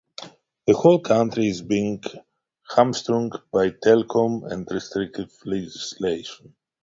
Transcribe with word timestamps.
The 0.65 0.73
whole 0.73 0.97
country 0.99 1.45
is 1.47 1.61
being 1.61 2.01
hamstrung 2.75 3.33
by 3.53 3.69
Telkom 3.69 4.51
and 4.51 4.67
restrictive 4.71 5.31
legislation. 5.45 6.55